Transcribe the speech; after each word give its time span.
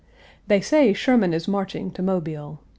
"They 0.47 0.61
say 0.61 0.93
Sherman 0.93 1.31
is 1.31 1.47
marching 1.47 1.91
to 1.91 2.01
Mobile. 2.01 2.59